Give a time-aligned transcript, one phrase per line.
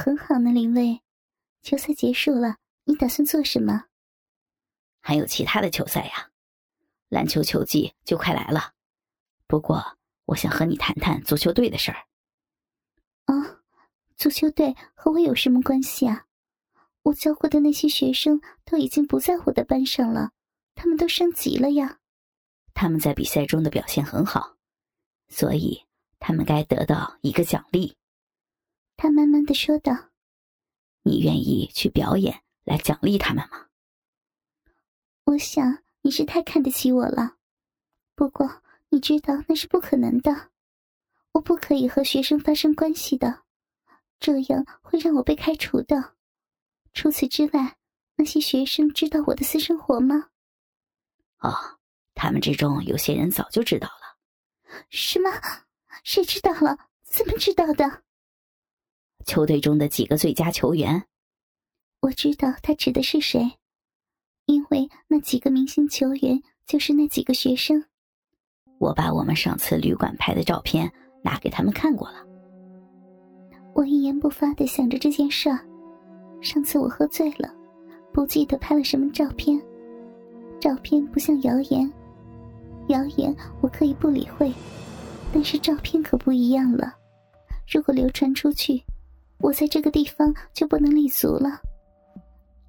[0.00, 1.02] 很好呢，林卫。
[1.60, 3.84] 球赛结束了，你打算做什么？
[4.98, 6.30] 还有其他的球赛呀，
[7.10, 8.72] 篮球球季就快来了。
[9.46, 12.06] 不过，我想和你谈谈足球队的事儿。
[13.26, 13.60] 啊，
[14.16, 16.24] 足球队和我有什么关系啊？
[17.02, 20.30] 我教过的那些学生都已经不在我的班上了，
[20.74, 21.98] 他们都升级了呀。
[22.72, 24.56] 他们在比赛中的表现很好，
[25.28, 25.84] 所以
[26.18, 27.98] 他们该得到一个奖励。
[29.02, 30.10] 他慢慢的说道
[31.04, 33.68] ：“你愿意去表演来奖励他们吗？”
[35.24, 37.38] 我想你是太看得起我了，
[38.14, 38.60] 不过
[38.90, 40.50] 你知道那是不可能的，
[41.32, 43.44] 我不可以和学生发生关系的，
[44.18, 46.16] 这样会让我被开除的。
[46.92, 47.78] 除此之外，
[48.16, 50.28] 那些学生知道我的私生活吗？
[51.38, 51.56] 哦，
[52.12, 54.18] 他们之中有些人早就知道了。
[54.90, 55.30] 什么？
[56.04, 56.90] 谁知道了？
[57.02, 58.02] 怎么知道的？
[59.24, 61.02] 球队中的几个最佳球员。
[62.00, 63.58] 我知道他指的是谁，
[64.46, 67.84] 因为那几个明星球员就是那几个学生。
[68.78, 70.90] 我把我们上次旅馆拍的照片
[71.22, 72.24] 拿给他们看过了。
[73.74, 75.60] 我一言不发的想着这件事儿。
[76.40, 77.54] 上次我喝醉了，
[78.12, 79.60] 不记得拍了什么照片。
[80.58, 81.90] 照片不像谣言，
[82.88, 84.52] 谣言我可以不理会，
[85.32, 86.94] 但是照片可不一样了。
[87.70, 88.82] 如果流传出去，
[89.40, 91.60] 我在这个地方就不能立足了，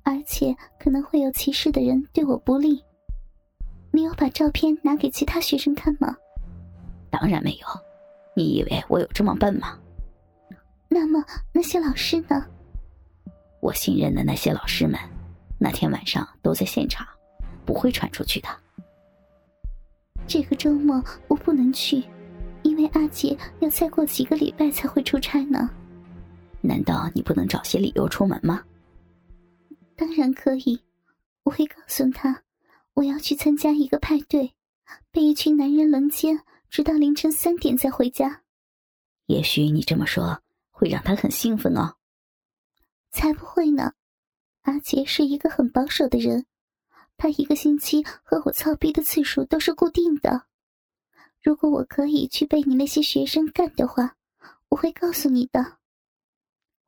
[0.04, 2.84] 而且可能会有歧视的人对我不利。
[3.92, 6.16] 你有把照片拿给其他学生看吗？
[7.10, 7.68] 当然没有。
[8.34, 9.78] 你以为我有这么笨吗？
[10.88, 12.46] 那么那些老师呢？
[13.60, 14.98] 我信任的那些老师们，
[15.60, 17.06] 那天晚上都在现场，
[17.66, 18.48] 不会传出去的。
[20.26, 22.02] 这个周末我不能去，
[22.64, 25.70] 因为阿杰要再过几个礼拜才会出差呢。
[26.62, 28.64] 难道你不能找些理由出门吗？
[29.96, 30.80] 当然可以，
[31.44, 32.44] 我会告诉他，
[32.94, 34.54] 我要去参加一个派对，
[35.12, 36.40] 被一群男人轮奸，
[36.70, 38.42] 直到凌晨三点才回家。
[39.28, 41.96] 也许你这么说会让他很兴奋哦。
[43.12, 43.94] 才不会呢，
[44.62, 46.46] 阿杰是一个很保守的人，
[47.18, 50.44] 他一个星期和我操逼的次数都是固定的。
[51.42, 54.16] 如果我可以去被你那些学生干的话，
[54.70, 55.78] 我会告诉你的。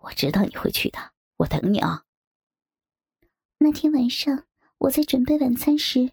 [0.03, 0.99] 我知道你会去的，
[1.37, 2.03] 我等你啊。
[3.57, 4.45] 那天晚上
[4.77, 6.11] 我在准备晚餐时，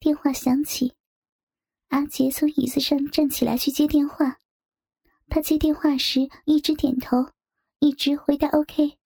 [0.00, 0.94] 电话响起，
[1.88, 4.38] 阿杰从椅子上站起来去接电话。
[5.28, 7.30] 他接电话时一直点头，
[7.78, 8.98] 一直回答 OK。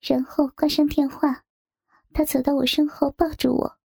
[0.00, 1.42] 然后挂上电话，
[2.12, 3.78] 他走到我身后，抱住我。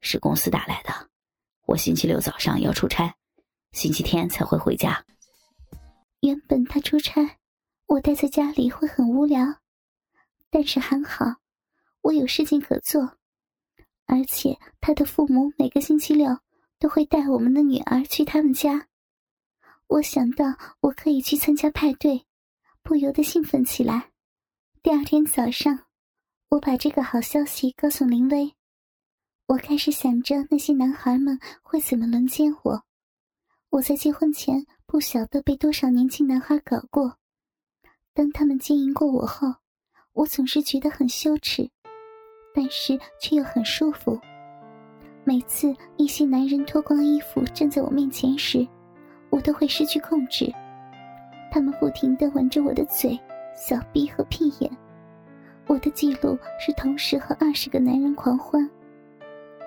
[0.00, 1.10] 是公司打来的，
[1.66, 3.16] 我星期六早上要出差，
[3.72, 5.04] 星期天才会回家。
[6.20, 7.39] 原本他出差，
[7.90, 9.44] 我待在家里会很无聊，
[10.48, 11.24] 但是还好，
[12.02, 13.18] 我有事情可做，
[14.06, 16.38] 而且他的父母每个星期六
[16.78, 18.86] 都会带我们的女儿去他们家。
[19.88, 20.44] 我想到
[20.82, 22.24] 我可以去参加派对，
[22.84, 24.12] 不由得兴奋起来。
[24.84, 25.86] 第二天早上，
[26.50, 28.54] 我把这个好消息告诉林薇。
[29.46, 32.84] 我开始想着那些男孩们会怎么轮奸我。
[33.70, 37.18] 我在结婚前不晓得被多少年轻男孩搞过，
[38.14, 39.46] 当他们经营过我后，
[40.12, 41.70] 我总是觉得很羞耻，
[42.54, 44.18] 但是却又很舒服。
[45.24, 48.66] 每次一些男人脱光衣服站在我面前时，
[49.30, 50.52] 我都会失去控制，
[51.52, 53.18] 他们不停地吻着我的嘴。
[53.52, 54.70] 小臂和屁眼，
[55.66, 58.68] 我的记录是同时和二十个男人狂欢。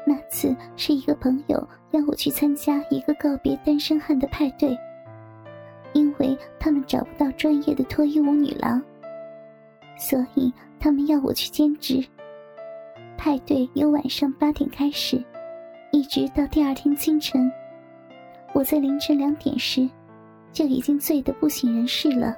[0.08, 4.76] 那次是一个朋友要我去参加一个告别单身汉的派对，
[5.94, 8.82] 因为他们找不到专业的脱衣舞女郎，
[9.98, 12.04] 所以他们要我去兼职。
[13.18, 15.24] 派对由晚上八点开始，
[15.92, 17.50] 一直到第二天清晨。
[18.54, 19.90] 我在凌晨两点时，
[20.52, 22.36] 就已经醉得不省人事了。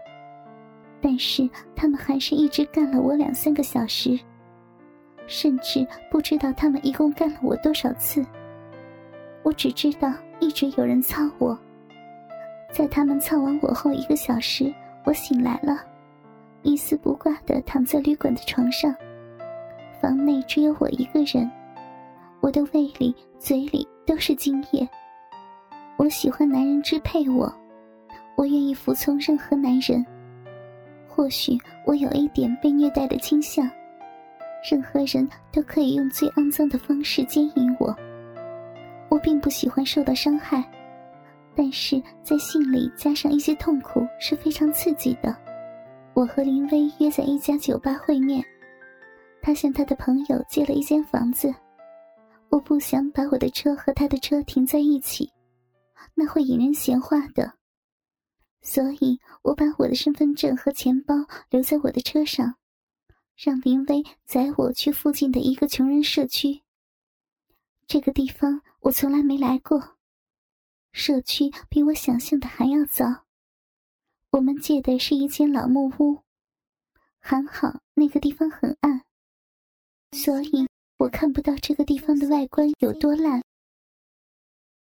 [1.02, 4.20] 但是他们还是一直干了我两三个小时，
[5.28, 8.26] 甚至不知道他们一共干了我多少次。
[9.44, 11.58] 我只知道一直有人操我。
[12.76, 14.70] 在他们操完我后一个小时，
[15.06, 15.80] 我醒来了，
[16.62, 18.94] 一丝不挂的躺在旅馆的床上。
[20.02, 21.50] 房内只有我一个人，
[22.42, 24.86] 我的胃里、嘴里都是精液。
[25.96, 27.50] 我喜欢男人支配我，
[28.36, 30.06] 我愿意服从任何男人。
[31.08, 33.72] 或许我有一点被虐待的倾向，
[34.70, 37.96] 任何人都可以用最肮脏的方式奸淫我。
[39.08, 40.62] 我并不喜欢受到伤害，
[41.56, 45.36] 但是在信里加上一些痛苦是非常刺激的。
[46.14, 48.44] 我和林薇约在一家酒吧会面。
[49.42, 51.54] 他向他的朋友借了一间房子。
[52.50, 55.32] 我不想把我的车和他的车停在一起，
[56.14, 57.54] 那会引人闲话的。
[58.62, 61.16] 所以我把我的身份证和钱包
[61.50, 62.56] 留在我的车上，
[63.36, 66.62] 让林薇载我去附近的一个穷人社区。
[67.88, 69.95] 这个地方我从来没来过，
[70.98, 73.26] 社区比我想象的还要糟。
[74.32, 76.24] 我们借的是一间老木屋，
[77.20, 79.04] 还好那个地方很暗，
[80.14, 80.66] 所以
[80.98, 83.44] 我看不到这个地方的外观有多烂。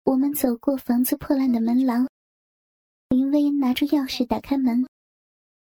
[0.03, 2.05] 我们走过房子破烂的门廊。
[3.07, 4.85] 林薇拿着钥匙打开门，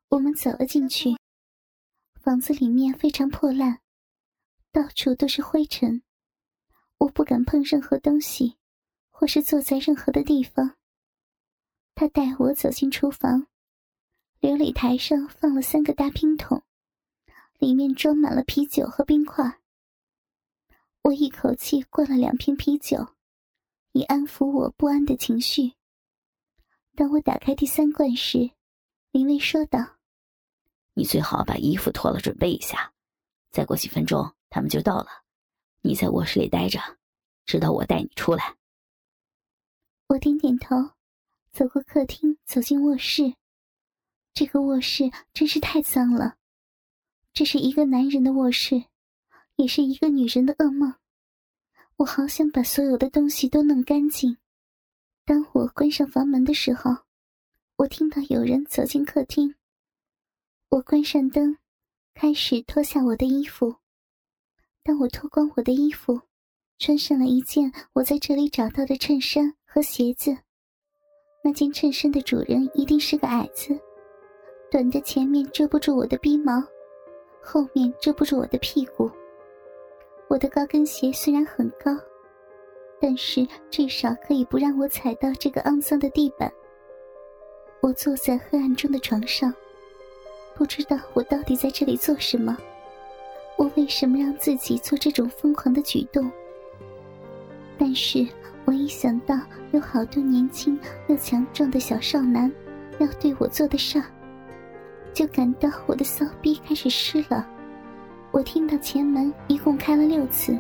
[0.10, 1.18] 我们走了进去。
[2.22, 3.80] 房子里面非常破烂，
[4.72, 6.04] 到处都是灰尘。
[7.00, 8.58] 我不敢碰任何东西，
[9.18, 10.76] 或是坐在任何的地方。
[11.96, 13.48] 他带我走进厨房，
[14.42, 16.62] 琉璃台上放了三个大冰桶，
[17.58, 19.62] 里面装满了啤酒和冰块。
[21.04, 23.08] 我一口气灌了两瓶啤酒，
[23.94, 25.72] 以安抚我不安的情绪。
[26.94, 28.52] 当我打开第三罐时，
[29.12, 29.80] 林薇说道
[30.94, 32.92] ：“你最好把衣服脱了，准备一下。
[33.50, 35.08] 再过几分钟，他们就到了。
[35.80, 36.82] 你在卧室里待着，
[37.46, 38.54] 直到我带你出来。”
[40.08, 40.92] 我点点头，
[41.52, 43.34] 走过客厅，走进卧室。
[44.34, 46.38] 这个卧室真是太脏了，
[47.34, 48.86] 这是一个男人的卧室，
[49.56, 50.94] 也是一个女人的噩梦。
[51.98, 54.38] 我好想把所有的东西都弄干净。
[55.26, 56.96] 当我关上房门的时候，
[57.78, 59.56] 我听到有人走进客厅。
[60.70, 61.58] 我关上灯，
[62.14, 63.78] 开始脱下我的衣服。
[64.84, 66.22] 当我脱光我的衣服，
[66.78, 70.34] 穿上了一件我在这里找到的衬衫和鞋子。
[71.44, 73.78] 那件衬衫的主人一定是个矮子，
[74.72, 76.64] 短的前面遮不住我的鼻毛，
[77.44, 79.12] 后面遮不住我的屁股。
[80.30, 81.92] 我的高跟鞋虽然很高。
[83.02, 86.50] 但是至少可以不让我踩到这个肮脏的地板。
[87.82, 89.54] 我坐在黑暗中的床上，
[90.56, 92.58] 不知道我到底在这里做什么。
[93.58, 96.32] 我为什么让自己做这种疯狂的举动？
[97.78, 98.26] 但是
[98.66, 99.40] 我一想到
[99.72, 100.78] 有好多年轻
[101.08, 102.52] 又强壮的小少男
[103.00, 104.06] 要对我做的事儿，
[105.14, 107.48] 就感到我的骚逼开始湿了。
[108.32, 110.58] 我听到前门一共开了六次。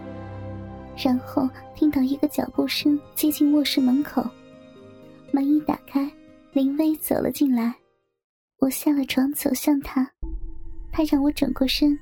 [0.97, 4.25] 然后听到一个脚步声接近卧室门口，
[5.33, 6.09] 门一打开，
[6.53, 7.75] 林薇走了进来。
[8.59, 10.09] 我下了床走向他，
[10.93, 11.99] 他让我转过身，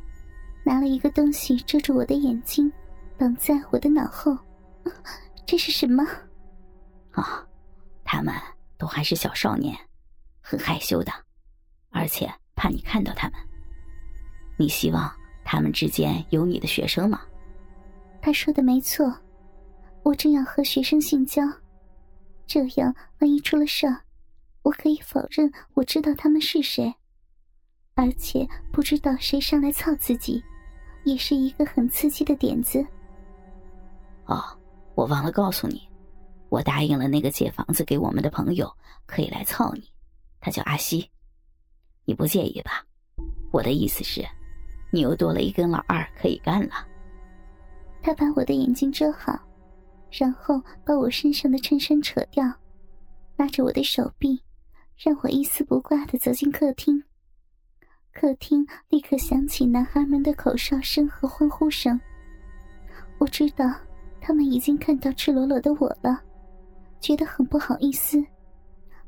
[0.64, 2.72] 拿了一个东西遮住我的眼睛，
[3.18, 4.38] 绑在我的脑后。
[5.46, 6.04] 这是什么？
[7.12, 7.46] 啊，
[8.04, 8.34] 他们
[8.78, 9.78] 都还是小少年，
[10.42, 11.12] 很害羞的，
[11.92, 13.40] 而且怕你看到他们。
[14.58, 15.12] 你希望
[15.44, 17.22] 他们之间有你的学生吗？
[18.22, 19.14] 他说的没错，
[20.04, 21.44] 我正要和学生性交，
[22.48, 24.02] 这样万一出了事儿，
[24.62, 26.94] 我可以否认我知道他们是谁，
[27.96, 30.42] 而且不知道谁上来操自己，
[31.04, 32.86] 也是一个很刺激的点子。
[34.26, 34.58] 哦，
[34.96, 35.88] 我忘了告诉你，
[36.50, 38.72] 我答应了那个借房子给我们的朋友，
[39.06, 39.92] 可以来操你，
[40.40, 41.10] 他叫阿西，
[42.06, 42.86] 你不介意吧？
[43.52, 44.24] 我的意思是，
[44.92, 46.88] 你又多了一根老二可以干了。
[48.02, 49.40] 他把我的眼睛遮好，
[50.12, 52.44] 然后把我身上的衬衫扯掉，
[53.36, 54.42] 拉着我的手臂，
[54.98, 57.04] 让我一丝不挂的走进客厅。
[58.12, 62.00] 客厅立刻响起男孩们的口哨声和欢呼声。
[63.18, 63.66] 我知道
[64.26, 66.22] 他们已经看到赤裸裸的我了，
[67.02, 68.24] 觉得很不好意思，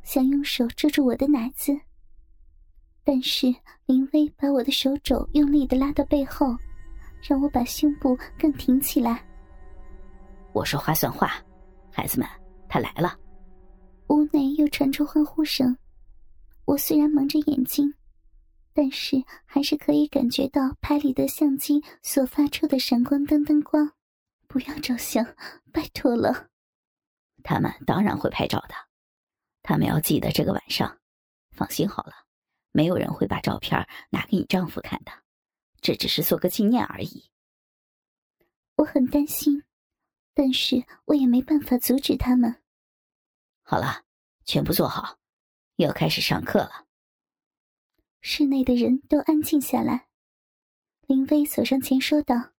[0.03, 1.72] 想用手遮住我的奶子。
[3.05, 3.48] 但是
[3.86, 6.55] 林薇把我的手肘用力的拉到背后。
[7.27, 9.25] 让我把胸部更挺起来。
[10.53, 11.31] 我说话算话，
[11.89, 12.29] 孩子们，
[12.69, 13.17] 他来了。
[14.10, 15.75] 屋内又传出欢呼声。
[16.65, 17.91] 我虽然蒙着眼睛，
[18.75, 23.91] 但是还是可以感觉到拍里的相机所发出的闪光灯灯光。
[24.55, 25.35] 不要照相，
[25.74, 26.50] 拜托了。
[27.43, 28.75] 他们当然会拍照的。
[29.62, 30.97] 他们要记得这个晚上。
[31.51, 32.13] 放心好了，
[32.71, 35.12] 没有人会把照片拿给你丈夫看的。
[35.81, 37.29] 这只是做个纪念而已。
[38.75, 39.65] 我很担心，
[40.33, 42.63] 但是我也没办法阻止他们。
[43.62, 44.05] 好了，
[44.45, 45.19] 全部坐好，
[45.75, 46.85] 要开始上课了。
[48.21, 50.07] 室内的人都安静下来。
[51.07, 52.53] 林薇走上前说道：“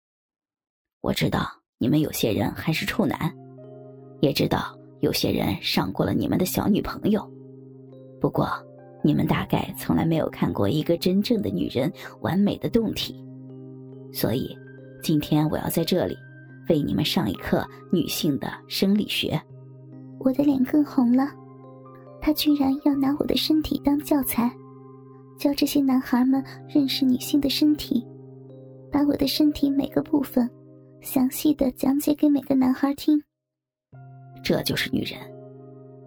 [1.00, 3.30] 我知道你们有些人还是处男，
[4.20, 7.22] 也知道有些人上过了你们的小女朋友。
[8.18, 8.48] 不过，
[9.04, 11.92] 你们大概从来没有看过一个真正的女人
[12.22, 13.22] 完美的胴体，
[14.10, 14.56] 所以
[15.02, 16.16] 今天我要在这里
[16.70, 19.38] 为你们上一课女性的生理学。
[20.20, 21.28] 我的脸更红了，
[22.22, 24.50] 他居然要拿我的身体当教材，
[25.38, 28.02] 教这些男孩们认识女性的身体，
[28.90, 30.50] 把我的身体每个部分
[31.00, 33.22] 详细的讲解给每个男孩听。
[34.42, 35.18] 这就是女人，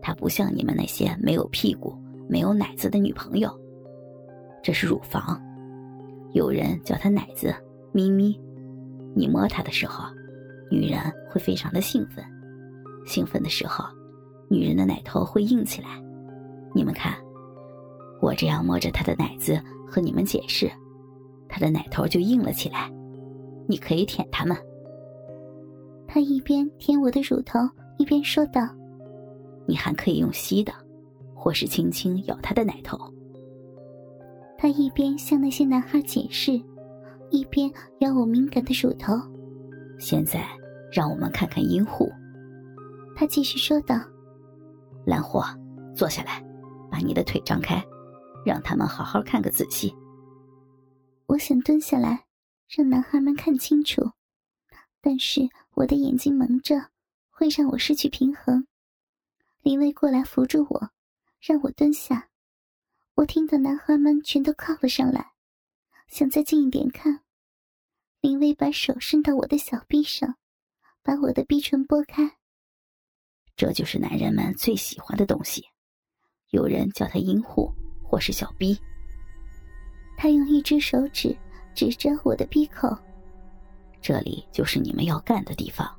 [0.01, 1.97] 她不像你们那些没有屁股。
[2.31, 3.49] 没有奶子的女朋友，
[4.61, 5.41] 这是乳房，
[6.33, 7.51] 有人叫它奶子，
[7.91, 8.39] 咪咪。
[9.15, 10.05] 你摸它的时候，
[10.69, 12.23] 女人会非常的兴奋，
[13.03, 13.83] 兴奋的时候，
[14.47, 15.99] 女人的奶头会硬起来。
[16.75, 17.15] 你们看，
[18.21, 20.71] 我这样摸着她的奶子和你们解释，
[21.47, 22.91] 她的奶头就硬了起来。
[23.67, 24.55] 你可以舔它们。
[26.11, 27.59] 他一边舔我的乳头，
[27.99, 28.67] 一边说道
[29.67, 30.73] ：“你还可以用吸的。”
[31.35, 32.97] 或是轻轻咬他的奶头。
[34.57, 36.59] 他一边向那些男孩解释，
[37.29, 39.13] 一边咬我敏感的乳头。
[39.99, 40.45] 现在，
[40.91, 42.11] 让我们看看阴户。
[43.15, 43.95] 他继续说道
[45.05, 45.45] ：“兰霍，
[45.95, 46.43] 坐下来，
[46.91, 47.81] 把你的腿张开，
[48.43, 49.95] 让他们好好看个仔细。”
[51.27, 52.25] 我想蹲下来，
[52.67, 54.01] 让男孩们看清楚，
[55.01, 56.89] 但是我的眼睛蒙着，
[57.29, 58.65] 会让我失去平衡。
[59.61, 60.91] 林薇过来扶住我。
[61.41, 62.27] 让我蹲下，
[63.15, 65.31] 我听到男孩们全都靠了上来，
[66.09, 67.21] 想再近一点看。
[68.19, 70.35] 林薇把手伸到我的小臂上，
[71.01, 72.29] 把我的逼唇拨开。
[73.55, 75.63] 这就是男人们最喜欢的东西，
[76.49, 78.77] 有人叫它阴户或是小逼。
[80.17, 81.33] 他用一只手指
[81.73, 82.89] 指着我的鼻口，
[84.01, 85.89] 这里就是你们要干的地方，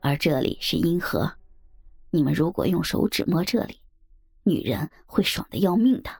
[0.00, 1.30] 而这里是阴河。
[2.10, 3.80] 你们如果用手指摸这里。
[4.48, 6.10] 女人会爽的要命的。